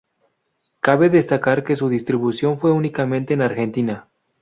Cabe 0.79 1.09
destacar 1.09 1.63
que 1.63 1.75
su 1.75 1.87
distribución 1.87 2.57
fue 2.57 2.71
únicamente 2.71 3.35
en 3.35 3.43
Argentina. 3.43 4.07